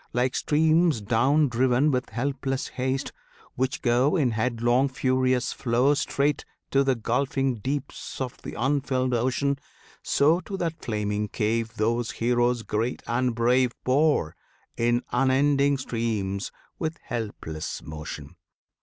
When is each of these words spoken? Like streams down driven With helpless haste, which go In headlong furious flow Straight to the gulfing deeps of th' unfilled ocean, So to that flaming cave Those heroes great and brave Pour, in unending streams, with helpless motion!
Like 0.13 0.33
streams 0.35 0.99
down 0.99 1.47
driven 1.47 1.91
With 1.91 2.09
helpless 2.09 2.69
haste, 2.69 3.11
which 3.53 3.83
go 3.83 4.15
In 4.15 4.31
headlong 4.31 4.87
furious 4.87 5.53
flow 5.53 5.93
Straight 5.93 6.43
to 6.71 6.83
the 6.83 6.95
gulfing 6.95 7.57
deeps 7.61 8.19
of 8.19 8.35
th' 8.37 8.55
unfilled 8.57 9.13
ocean, 9.13 9.59
So 10.01 10.39
to 10.39 10.57
that 10.57 10.83
flaming 10.83 11.27
cave 11.27 11.75
Those 11.75 12.13
heroes 12.13 12.63
great 12.63 13.03
and 13.05 13.35
brave 13.35 13.73
Pour, 13.83 14.35
in 14.75 15.03
unending 15.11 15.77
streams, 15.77 16.51
with 16.79 16.97
helpless 17.03 17.83
motion! 17.83 18.37